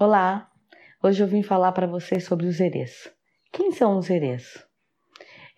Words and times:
Olá, 0.00 0.48
hoje 1.02 1.20
eu 1.20 1.26
vim 1.26 1.42
falar 1.42 1.72
para 1.72 1.84
vocês 1.84 2.22
sobre 2.22 2.46
os 2.46 2.60
erês. 2.60 3.10
Quem 3.52 3.72
são 3.72 3.98
os 3.98 4.08
erês? 4.08 4.64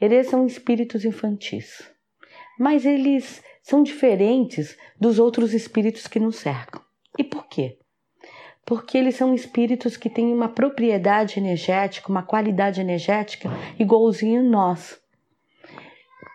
Erês 0.01 0.29
são 0.29 0.47
espíritos 0.47 1.05
infantis, 1.05 1.93
mas 2.59 2.87
eles 2.87 3.43
são 3.63 3.83
diferentes 3.83 4.79
dos 4.99 5.19
outros 5.19 5.53
espíritos 5.53 6.07
que 6.07 6.19
nos 6.19 6.37
cercam. 6.37 6.81
E 7.19 7.23
por 7.23 7.49
quê? 7.49 7.77
Porque 8.65 8.97
eles 8.97 9.15
são 9.15 9.35
espíritos 9.35 9.99
que 9.99 10.09
têm 10.09 10.33
uma 10.33 10.49
propriedade 10.49 11.39
energética, 11.39 12.09
uma 12.09 12.23
qualidade 12.23 12.81
energética 12.81 13.51
igualzinha 13.79 14.41
a 14.41 14.43
nós. 14.43 14.99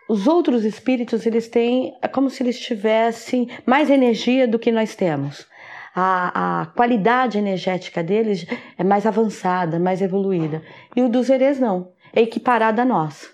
Os 0.07 0.27
outros 0.27 0.63
espíritos, 0.63 1.25
eles 1.25 1.47
têm, 1.47 1.97
é 2.03 2.07
como 2.07 2.29
se 2.29 2.43
eles 2.43 2.59
tivessem 2.59 3.49
mais 3.65 3.89
energia 3.89 4.47
do 4.47 4.59
que 4.59 4.71
nós 4.71 4.95
temos 4.95 5.47
a, 5.95 6.61
a 6.61 6.65
qualidade 6.65 7.37
energética 7.37 8.03
deles 8.03 8.45
é 8.77 8.83
mais 8.83 9.05
avançada, 9.05 9.79
mais 9.79 10.01
evoluída. 10.01 10.61
E 10.93 11.01
o 11.01 11.09
dos 11.09 11.29
erês 11.29 11.57
não, 11.57 11.93
é 12.13 12.21
equiparada 12.21 12.81
a 12.81 12.85
nós. 12.85 13.33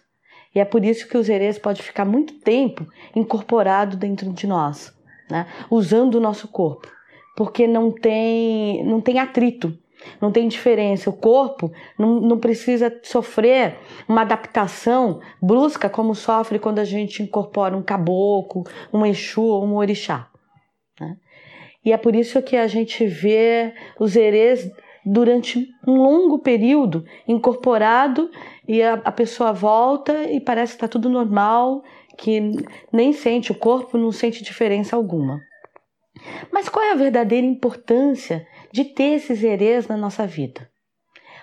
E 0.54 0.60
é 0.60 0.66
por 0.66 0.86
isso 0.86 1.08
que 1.08 1.18
os 1.18 1.28
erês 1.28 1.58
pode 1.58 1.82
ficar 1.82 2.06
muito 2.06 2.36
tempo 2.36 2.86
incorporado 3.16 3.98
dentro 3.98 4.32
de 4.32 4.46
nós, 4.46 4.94
né? 5.30 5.48
usando 5.72 6.16
o 6.16 6.20
nosso 6.20 6.48
corpo, 6.48 6.88
porque 7.36 7.66
não 7.66 7.90
tem, 7.90 8.84
não 8.84 9.02
tem 9.02 9.18
atrito, 9.18 9.76
não 10.20 10.32
tem 10.32 10.48
diferença. 10.48 11.10
O 11.10 11.14
corpo 11.14 11.72
não, 11.98 12.20
não 12.20 12.38
precisa 12.38 12.94
sofrer 13.02 13.78
uma 14.08 14.22
adaptação 14.22 15.20
brusca 15.42 15.90
como 15.90 16.14
sofre 16.14 16.60
quando 16.60 16.80
a 16.80 16.86
gente 16.86 17.24
incorpora 17.24 17.76
um 17.76 17.82
caboclo, 17.82 18.66
um 18.94 19.06
exu 19.06 19.42
ou 19.42 19.66
um 19.66 19.76
orixá. 19.78 20.31
E 21.84 21.92
é 21.92 21.98
por 21.98 22.16
isso 22.16 22.42
que 22.42 22.56
a 22.56 22.68
gente 22.68 23.06
vê 23.06 23.74
os 24.00 24.16
erês 24.16 24.70
durante 25.06 25.68
um 25.88 25.96
longo 25.96 26.40
período 26.40 27.04
incorporado 27.28 28.30
e 28.68 28.82
a, 28.84 28.94
a 28.94 29.12
pessoa 29.12 29.52
volta 29.52 30.30
e 30.32 30.40
parece 30.40 30.74
que 30.74 30.78
está 30.78 30.88
tudo 30.88 31.10
normal, 31.10 31.84
que 32.18 32.40
nem 32.92 33.12
sente, 33.12 33.52
o 33.52 33.56
corpo 33.56 33.98
não 33.98 34.12
sente 34.12 34.44
diferença 34.44 34.96
alguma. 34.96 35.42
Mas 36.52 36.70
qual 36.70 36.86
é 36.86 36.92
a 36.92 36.96
verdadeira 36.96 37.48
importância 37.48 38.46
de 38.72 38.86
ter 38.86 39.16
esses 39.16 39.44
erês 39.44 39.88
na 39.88 39.98
nossa 39.98 40.28
vida? 40.28 40.70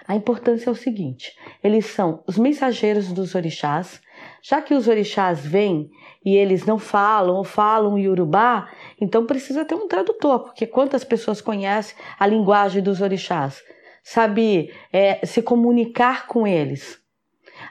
A 0.06 0.14
importância 0.14 0.70
é 0.70 0.72
o 0.72 0.76
seguinte: 0.76 1.36
eles 1.62 1.86
são 1.86 2.22
os 2.26 2.38
mensageiros 2.38 3.12
dos 3.12 3.34
orixás, 3.34 4.00
já 4.42 4.61
que 4.62 4.75
os 4.75 4.89
orixás 4.89 5.44
vêm 5.44 5.91
e 6.25 6.36
eles 6.36 6.64
não 6.67 6.78
falam 6.78 7.36
ou 7.36 7.44
falam 7.44 7.98
iorubá, 7.98 8.69
então 9.00 9.27
precisa 9.27 9.64
ter 9.64 9.75
um 9.75 9.89
tradutor, 9.89 10.41
porque 10.41 10.67
quantas 10.67 11.05
pessoas 11.05 11.41
conhecem 11.41 11.97
a 12.19 12.27
linguagem 12.27 12.83
dos 12.83 13.00
orixás? 13.00 13.62
Sabe 14.03 14.72
é, 14.92 15.25
se 15.27 15.42
comunicar 15.42 16.27
com 16.27 16.47
eles. 16.47 16.98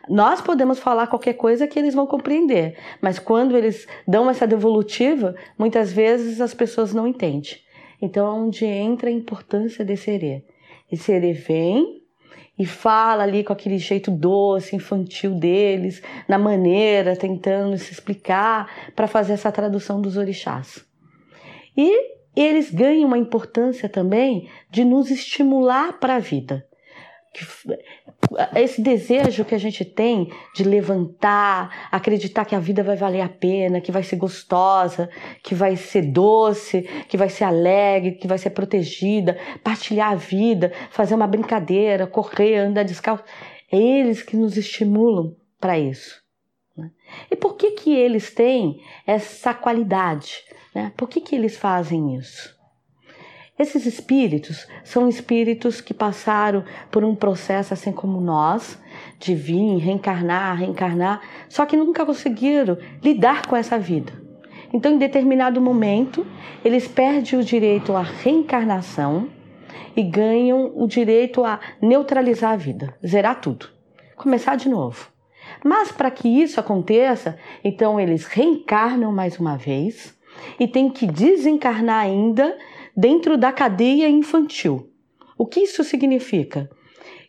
Nós 0.07 0.41
podemos 0.41 0.79
falar 0.79 1.07
qualquer 1.07 1.33
coisa 1.33 1.67
que 1.67 1.79
eles 1.79 1.95
vão 1.95 2.05
compreender, 2.05 2.77
mas 3.01 3.19
quando 3.19 3.55
eles 3.57 3.87
dão 4.07 4.29
essa 4.29 4.45
devolutiva, 4.45 5.35
muitas 5.57 5.91
vezes 5.91 6.41
as 6.41 6.53
pessoas 6.53 6.93
não 6.93 7.07
entendem. 7.07 7.57
Então 8.01 8.27
é 8.27 8.31
onde 8.31 8.65
entra 8.65 9.09
a 9.09 9.13
importância 9.13 9.83
desse 9.83 10.11
erê. 10.11 10.43
Esse 10.91 11.11
erê 11.11 11.33
vem, 11.33 12.03
e 12.57 12.65
fala 12.65 13.23
ali 13.23 13.43
com 13.43 13.53
aquele 13.53 13.77
jeito 13.77 14.11
doce, 14.11 14.75
infantil 14.75 15.35
deles, 15.35 16.01
na 16.27 16.37
maneira, 16.37 17.15
tentando 17.15 17.77
se 17.77 17.91
explicar 17.91 18.91
para 18.95 19.07
fazer 19.07 19.33
essa 19.33 19.51
tradução 19.51 20.01
dos 20.01 20.17
orixás. 20.17 20.83
E 21.75 22.17
eles 22.35 22.71
ganham 22.71 23.07
uma 23.07 23.17
importância 23.17 23.87
também 23.87 24.49
de 24.69 24.83
nos 24.83 25.09
estimular 25.09 25.99
para 25.99 26.15
a 26.15 26.19
vida 26.19 26.66
esse 28.55 28.81
desejo 28.81 29.45
que 29.45 29.55
a 29.55 29.57
gente 29.57 29.85
tem 29.85 30.31
de 30.55 30.63
levantar, 30.63 31.89
acreditar 31.91 32.45
que 32.45 32.55
a 32.55 32.59
vida 32.59 32.83
vai 32.83 32.95
valer 32.95 33.21
a 33.21 33.29
pena, 33.29 33.81
que 33.81 33.91
vai 33.91 34.03
ser 34.03 34.15
gostosa, 34.15 35.09
que 35.43 35.53
vai 35.53 35.75
ser 35.75 36.01
doce, 36.11 36.81
que 37.07 37.17
vai 37.17 37.29
ser 37.29 37.43
alegre, 37.43 38.13
que 38.13 38.27
vai 38.27 38.37
ser 38.37 38.49
protegida, 38.51 39.37
partilhar 39.63 40.11
a 40.11 40.15
vida, 40.15 40.71
fazer 40.89 41.15
uma 41.15 41.27
brincadeira, 41.27 42.07
correr, 42.07 42.57
andar 42.57 42.83
descalço. 42.83 43.23
É 43.71 43.77
eles 43.77 44.23
que 44.23 44.35
nos 44.35 44.57
estimulam 44.57 45.35
para 45.59 45.77
isso. 45.77 46.21
Né? 46.75 46.91
E 47.29 47.35
por 47.35 47.55
que, 47.55 47.71
que 47.71 47.93
eles 47.93 48.33
têm 48.33 48.81
essa 49.05 49.53
qualidade? 49.53 50.43
Né? 50.73 50.91
Por 50.97 51.07
que, 51.07 51.21
que 51.21 51.35
eles 51.35 51.57
fazem 51.57 52.15
isso? 52.15 52.56
Esses 53.59 53.87
espíritos 53.87 54.67
são 54.83 55.09
espíritos 55.09 55.81
que 55.81 55.93
passaram 55.93 56.63
por 56.91 57.03
um 57.03 57.15
processo 57.15 57.73
assim 57.73 57.91
como 57.91 58.21
nós, 58.21 58.79
de 59.17 59.33
vir, 59.33 59.77
reencarnar, 59.77 60.57
reencarnar, 60.57 61.21
só 61.49 61.65
que 61.65 61.75
nunca 61.75 62.05
conseguiram 62.05 62.77
lidar 63.03 63.47
com 63.47 63.55
essa 63.55 63.79
vida. 63.79 64.13
Então, 64.71 64.91
em 64.91 64.97
determinado 64.97 65.59
momento, 65.59 66.25
eles 66.63 66.87
perdem 66.87 67.39
o 67.39 67.43
direito 67.43 67.95
à 67.95 68.03
reencarnação 68.03 69.29
e 69.95 70.03
ganham 70.03 70.71
o 70.75 70.85
direito 70.85 71.43
a 71.43 71.59
neutralizar 71.81 72.51
a 72.51 72.57
vida, 72.57 72.95
zerar 73.05 73.41
tudo, 73.41 73.69
começar 74.15 74.55
de 74.55 74.69
novo. 74.69 75.07
Mas 75.63 75.91
para 75.91 76.11
que 76.11 76.27
isso 76.27 76.59
aconteça, 76.59 77.37
então 77.63 77.99
eles 77.99 78.25
reencarnam 78.25 79.11
mais 79.11 79.39
uma 79.39 79.57
vez 79.57 80.15
e 80.59 80.67
têm 80.67 80.89
que 80.89 81.07
desencarnar 81.07 82.03
ainda 82.03 82.55
dentro 82.97 83.37
da 83.37 83.53
cadeia 83.53 84.09
infantil. 84.09 84.91
O 85.37 85.45
que 85.45 85.59
isso 85.59 85.83
significa? 85.83 86.67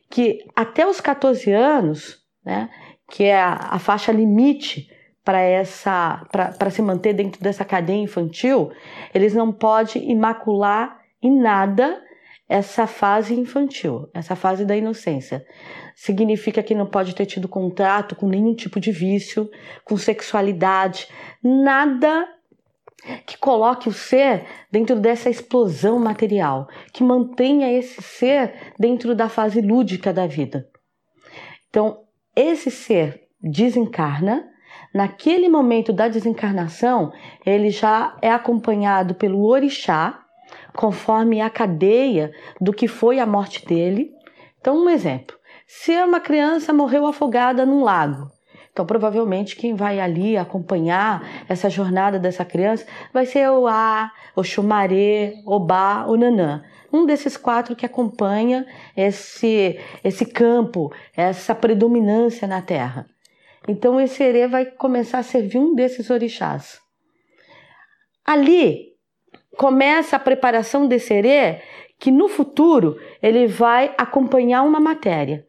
Que 0.08 0.38
até 0.56 0.86
os 0.86 0.98
14 0.98 1.52
anos, 1.52 2.24
né, 2.42 2.70
que 3.10 3.24
é 3.24 3.38
a, 3.38 3.52
a 3.52 3.78
faixa 3.78 4.10
limite 4.10 4.88
para 5.22 5.40
essa 5.42 6.26
para 6.30 6.70
se 6.70 6.80
manter 6.80 7.12
dentro 7.12 7.42
dessa 7.42 7.66
cadeia 7.66 8.02
infantil, 8.02 8.72
eles 9.14 9.34
não 9.34 9.52
podem 9.52 10.10
imacular 10.10 10.98
em 11.22 11.38
nada 11.38 12.02
essa 12.48 12.86
fase 12.86 13.38
infantil, 13.38 14.08
essa 14.14 14.34
fase 14.34 14.64
da 14.64 14.74
inocência. 14.74 15.44
Significa 15.94 16.62
que 16.62 16.74
não 16.74 16.86
pode 16.86 17.14
ter 17.14 17.26
tido 17.26 17.46
contato 17.46 18.16
com 18.16 18.26
nenhum 18.26 18.54
tipo 18.54 18.80
de 18.80 18.90
vício, 18.90 19.50
com 19.84 19.98
sexualidade, 19.98 21.08
nada 21.42 22.26
que 23.26 23.38
coloque 23.38 23.88
o 23.88 23.92
ser 23.92 24.44
dentro 24.70 24.96
dessa 24.96 25.30
explosão 25.30 25.98
material, 25.98 26.68
que 26.92 27.02
mantenha 27.02 27.72
esse 27.72 28.02
ser 28.02 28.72
dentro 28.78 29.14
da 29.14 29.28
fase 29.28 29.60
lúdica 29.60 30.12
da 30.12 30.26
vida. 30.26 30.68
Então, 31.68 32.00
esse 32.34 32.70
ser 32.70 33.22
desencarna, 33.40 34.48
naquele 34.94 35.48
momento 35.48 35.92
da 35.92 36.08
desencarnação, 36.08 37.12
ele 37.44 37.70
já 37.70 38.16
é 38.20 38.30
acompanhado 38.30 39.14
pelo 39.14 39.44
orixá, 39.46 40.20
conforme 40.74 41.40
a 41.40 41.50
cadeia 41.50 42.32
do 42.60 42.72
que 42.72 42.88
foi 42.88 43.18
a 43.18 43.26
morte 43.26 43.64
dele. 43.66 44.10
Então, 44.60 44.76
um 44.76 44.90
exemplo: 44.90 45.36
se 45.66 45.92
uma 46.02 46.20
criança 46.20 46.72
morreu 46.72 47.06
afogada 47.06 47.66
num 47.66 47.82
lago, 47.82 48.30
então, 48.78 48.86
provavelmente, 48.86 49.56
quem 49.56 49.74
vai 49.74 49.98
ali 49.98 50.36
acompanhar 50.36 51.28
essa 51.48 51.68
jornada 51.68 52.16
dessa 52.16 52.44
criança 52.44 52.86
vai 53.12 53.26
ser 53.26 53.50
o 53.50 53.66
A, 53.66 54.12
o 54.36 54.44
Xumaré, 54.44 55.42
o 55.44 55.58
Bá, 55.58 56.04
o 56.06 56.16
Nanã. 56.16 56.62
Um 56.92 57.04
desses 57.04 57.36
quatro 57.36 57.74
que 57.74 57.84
acompanha 57.84 58.64
esse, 58.96 59.80
esse 60.04 60.24
campo, 60.24 60.92
essa 61.16 61.56
predominância 61.56 62.46
na 62.46 62.62
terra. 62.62 63.04
Então, 63.66 64.00
esse 64.00 64.22
Herê 64.22 64.46
vai 64.46 64.66
começar 64.66 65.18
a 65.18 65.24
servir 65.24 65.58
um 65.58 65.74
desses 65.74 66.08
orixás. 66.08 66.78
Ali 68.24 68.92
começa 69.56 70.14
a 70.14 70.20
preparação 70.20 70.86
desse 70.86 71.12
Herê, 71.12 71.62
que 71.98 72.12
no 72.12 72.28
futuro 72.28 72.96
ele 73.20 73.48
vai 73.48 73.92
acompanhar 73.98 74.62
uma 74.62 74.78
matéria. 74.78 75.44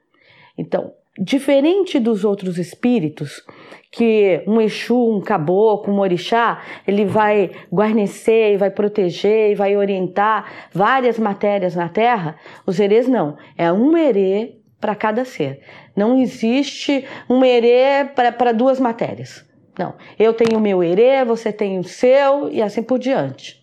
Então, 0.57 0.95
Diferente 1.19 1.99
dos 1.99 2.23
outros 2.23 2.57
espíritos, 2.57 3.43
que 3.91 4.43
um 4.47 4.61
Exu, 4.61 5.17
um 5.17 5.19
caboclo, 5.19 5.93
um 5.93 5.99
orixá, 5.99 6.61
ele 6.87 7.05
vai 7.05 7.51
guarnecer, 7.71 8.57
vai 8.57 8.69
proteger 8.69 9.55
vai 9.55 9.75
orientar 9.75 10.69
várias 10.71 11.17
matérias 11.19 11.75
na 11.75 11.89
Terra, 11.89 12.37
os 12.65 12.79
herês 12.79 13.07
não. 13.07 13.35
É 13.57 13.71
um 13.71 13.97
herê 13.97 14.59
para 14.79 14.95
cada 14.95 15.25
ser. 15.25 15.61
Não 15.95 16.17
existe 16.21 17.05
um 17.29 17.43
herê 17.43 18.05
para 18.15 18.53
duas 18.53 18.79
matérias. 18.79 19.45
Não. 19.77 19.95
Eu 20.17 20.33
tenho 20.33 20.57
o 20.57 20.61
meu 20.61 20.83
herê, 20.83 21.25
você 21.25 21.51
tem 21.51 21.79
o 21.79 21.83
seu 21.83 22.49
e 22.49 22.61
assim 22.61 22.83
por 22.83 22.99
diante. 22.99 23.59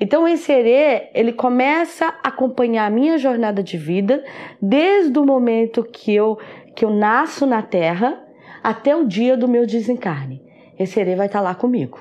Então 0.00 0.26
esse 0.26 0.50
herê, 0.50 1.10
ele 1.14 1.32
começa 1.32 2.06
a 2.06 2.28
acompanhar 2.28 2.86
a 2.86 2.90
minha 2.90 3.18
jornada 3.18 3.62
de 3.62 3.76
vida 3.76 4.24
desde 4.60 5.16
o 5.18 5.24
momento 5.24 5.84
que 5.84 6.14
eu 6.14 6.38
que 6.74 6.84
eu 6.84 6.90
nasço 6.90 7.46
na 7.46 7.62
terra 7.62 8.22
até 8.62 8.94
o 8.94 9.06
dia 9.06 9.36
do 9.36 9.48
meu 9.48 9.66
desencarne. 9.66 10.42
Esse 10.78 11.00
herê 11.00 11.14
vai 11.14 11.26
estar 11.26 11.40
lá 11.40 11.54
comigo. 11.54 11.98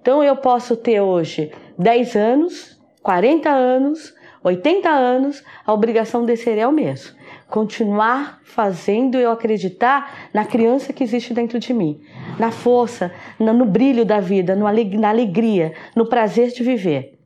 Então 0.00 0.22
eu 0.22 0.36
posso 0.36 0.76
ter 0.76 1.00
hoje 1.00 1.50
10 1.78 2.16
anos, 2.16 2.80
40 3.02 3.50
anos 3.50 4.14
80 4.42 4.88
anos, 4.88 5.44
a 5.66 5.72
obrigação 5.72 6.24
desse 6.24 6.48
erê 6.48 6.60
é 6.60 6.68
o 6.68 6.72
mesmo. 6.72 7.16
Continuar 7.48 8.40
fazendo 8.44 9.18
eu 9.18 9.30
acreditar 9.30 10.30
na 10.32 10.44
criança 10.44 10.92
que 10.92 11.02
existe 11.02 11.34
dentro 11.34 11.58
de 11.58 11.72
mim, 11.72 12.00
na 12.38 12.50
força, 12.50 13.12
no 13.38 13.64
brilho 13.64 14.04
da 14.04 14.20
vida, 14.20 14.54
na 14.54 14.68
alegria, 15.08 15.72
no 15.94 16.06
prazer 16.06 16.50
de 16.50 16.62
viver. 16.62 17.17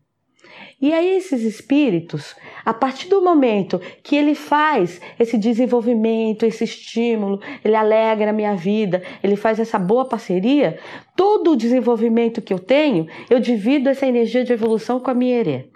E 0.83 0.93
aí 0.93 1.17
esses 1.17 1.43
espíritos, 1.43 2.35
a 2.65 2.75
partir 2.75 3.09
do 3.09 3.23
momento 3.23 3.81
que 4.03 4.17
ele 4.17 4.35
faz 4.35 5.01
esse 5.17 5.39
desenvolvimento, 5.39 6.45
esse 6.45 6.65
estímulo, 6.65 7.41
ele 7.65 7.77
alegra 7.77 8.31
a 8.31 8.33
minha 8.33 8.57
vida, 8.57 9.01
ele 9.23 9.37
faz 9.37 9.61
essa 9.61 9.79
boa 9.79 10.05
parceria, 10.05 10.81
todo 11.15 11.53
o 11.53 11.57
desenvolvimento 11.57 12.43
que 12.43 12.53
eu 12.53 12.59
tenho, 12.59 13.07
eu 13.31 13.39
divido 13.39 13.89
essa 13.89 14.09
energia 14.09 14.43
de 14.43 14.53
evolução 14.53 14.99
com 14.99 15.09
a 15.09 15.15
minha 15.15 15.39
herê. 15.39 15.71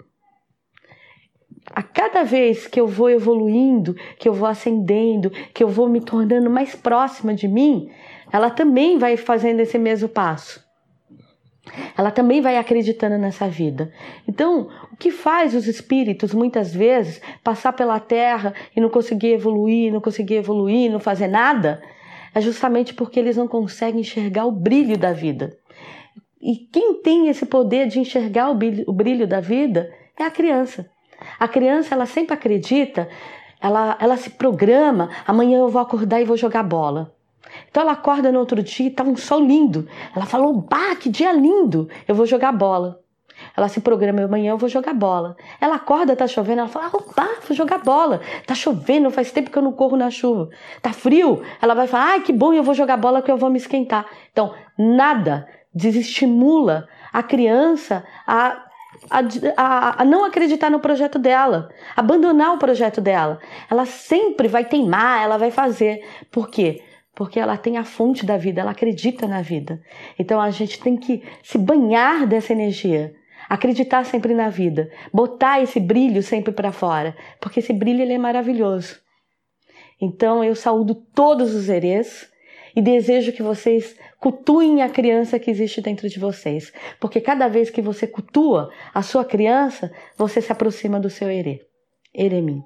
A 1.67 1.81
cada 1.81 2.23
vez 2.23 2.67
que 2.67 2.79
eu 2.79 2.85
vou 2.85 3.09
evoluindo, 3.09 3.95
que 4.19 4.27
eu 4.27 4.33
vou 4.33 4.47
ascendendo, 4.49 5.29
que 5.53 5.63
eu 5.63 5.69
vou 5.69 5.87
me 5.87 6.01
tornando 6.01 6.49
mais 6.49 6.75
próxima 6.75 7.33
de 7.33 7.47
mim, 7.47 7.89
ela 8.29 8.49
também 8.49 8.97
vai 8.97 9.15
fazendo 9.15 9.61
esse 9.61 9.77
mesmo 9.77 10.09
passo 10.09 10.66
ela 11.97 12.11
também 12.11 12.41
vai 12.41 12.57
acreditando 12.57 13.17
nessa 13.17 13.47
vida. 13.47 13.91
Então, 14.27 14.69
o 14.91 14.97
que 14.97 15.11
faz 15.11 15.53
os 15.55 15.67
espíritos 15.67 16.33
muitas 16.33 16.73
vezes 16.73 17.21
passar 17.43 17.73
pela 17.73 17.99
terra 17.99 18.53
e 18.75 18.81
não 18.81 18.89
conseguir 18.89 19.33
evoluir, 19.33 19.91
não 19.91 20.01
conseguir 20.01 20.35
evoluir, 20.35 20.91
não 20.91 20.99
fazer 20.99 21.27
nada, 21.27 21.81
é 22.33 22.41
justamente 22.41 22.93
porque 22.93 23.19
eles 23.19 23.37
não 23.37 23.47
conseguem 23.47 24.01
enxergar 24.01 24.45
o 24.45 24.51
brilho 24.51 24.97
da 24.97 25.13
vida. 25.13 25.57
E 26.41 26.55
quem 26.71 27.01
tem 27.01 27.29
esse 27.29 27.45
poder 27.45 27.87
de 27.87 27.99
enxergar 27.99 28.49
o 28.49 28.55
brilho, 28.55 29.27
da 29.27 29.39
vida 29.39 29.91
é 30.17 30.23
a 30.23 30.31
criança. 30.31 30.89
A 31.39 31.47
criança, 31.47 31.95
ela 31.95 32.05
sempre 32.05 32.33
acredita, 32.33 33.09
ela, 33.59 33.97
ela 33.99 34.17
se 34.17 34.29
programa, 34.29 35.09
amanhã 35.25 35.57
eu 35.59 35.69
vou 35.69 35.81
acordar 35.81 36.21
e 36.21 36.25
vou 36.25 36.37
jogar 36.37 36.61
bola. 36.61 37.16
Então 37.69 37.83
ela 37.83 37.93
acorda 37.93 38.31
no 38.31 38.39
outro 38.39 38.61
dia 38.61 38.87
e 38.87 38.91
tá 38.91 39.03
um 39.03 39.15
sol 39.15 39.39
lindo. 39.39 39.87
Ela 40.15 40.25
falou: 40.25 40.53
Bah, 40.53 40.95
que 40.95 41.09
dia 41.09 41.31
lindo! 41.31 41.89
Eu 42.07 42.15
vou 42.15 42.25
jogar 42.25 42.51
bola. 42.51 42.99
Ela 43.55 43.67
se 43.67 43.79
programa, 43.79 44.23
amanhã 44.23 44.51
eu 44.51 44.57
vou 44.57 44.67
jogar 44.67 44.93
bola. 44.93 45.35
Ela 45.61 45.75
acorda, 45.75 46.15
tá 46.15 46.27
chovendo, 46.27 46.61
ela 46.61 46.69
fala: 46.69 46.89
Opa, 46.93 47.27
vou 47.47 47.55
jogar 47.55 47.79
bola. 47.79 48.21
Tá 48.45 48.55
chovendo, 48.55 49.09
faz 49.11 49.31
tempo 49.31 49.51
que 49.51 49.57
eu 49.57 49.61
não 49.61 49.71
corro 49.71 49.95
na 49.95 50.09
chuva. 50.09 50.49
Tá 50.81 50.91
frio. 50.93 51.41
Ela 51.61 51.73
vai 51.73 51.87
falar: 51.87 52.11
Ai, 52.11 52.21
que 52.21 52.33
bom, 52.33 52.53
eu 52.53 52.63
vou 52.63 52.73
jogar 52.73 52.97
bola 52.97 53.21
que 53.21 53.31
eu 53.31 53.37
vou 53.37 53.49
me 53.49 53.57
esquentar. 53.57 54.05
Então, 54.31 54.53
nada 54.77 55.47
desestimula 55.73 56.87
a 57.13 57.21
criança 57.21 58.03
a 58.25 58.63
a, 59.09 59.19
a, 59.55 60.01
a, 60.01 60.05
não 60.05 60.25
acreditar 60.25 60.69
no 60.71 60.79
projeto 60.79 61.19
dela, 61.19 61.69
abandonar 61.95 62.55
o 62.55 62.57
projeto 62.57 62.99
dela. 62.99 63.39
Ela 63.69 63.85
sempre 63.85 64.47
vai 64.47 64.65
teimar, 64.65 65.21
ela 65.21 65.37
vai 65.37 65.51
fazer. 65.51 66.03
Por 66.31 66.49
quê? 66.49 66.81
Porque 67.17 67.39
ela 67.39 67.57
tem 67.57 67.77
a 67.77 67.83
fonte 67.83 68.23
da 68.23 68.37
vida, 68.37 68.61
ela 68.61 68.69
acredita 68.69 69.25
na 69.25 69.41
vida. 69.41 69.81
Então 70.19 70.39
a 70.39 70.51
gente 70.51 70.79
tem 70.79 70.95
que 70.95 71.23
se 71.41 71.57
banhar 71.57 72.27
dessa 72.27 72.53
energia, 72.53 73.11
acreditar 73.49 74.05
sempre 74.05 74.35
na 74.35 74.49
vida, 74.49 74.91
botar 75.11 75.59
esse 75.59 75.79
brilho 75.79 76.21
sempre 76.21 76.53
para 76.53 76.71
fora, 76.71 77.17
porque 77.41 77.59
esse 77.59 77.73
brilho 77.73 78.03
ele 78.03 78.13
é 78.13 78.19
maravilhoso. 78.19 78.99
Então 79.99 80.43
eu 80.43 80.53
saúdo 80.53 80.93
todos 80.93 81.55
os 81.55 81.69
herês 81.69 82.31
e 82.75 82.83
desejo 82.83 83.31
que 83.31 83.41
vocês 83.41 83.97
cultuem 84.19 84.83
a 84.83 84.89
criança 84.89 85.39
que 85.39 85.49
existe 85.49 85.81
dentro 85.81 86.07
de 86.07 86.19
vocês, 86.19 86.71
porque 86.99 87.19
cada 87.19 87.47
vez 87.47 87.71
que 87.71 87.81
você 87.81 88.05
cultua 88.05 88.71
a 88.93 89.01
sua 89.01 89.25
criança, 89.25 89.91
você 90.15 90.39
se 90.39 90.51
aproxima 90.51 90.99
do 90.99 91.09
seu 91.09 91.31
herê. 91.31 91.65
Eremim. 92.13 92.61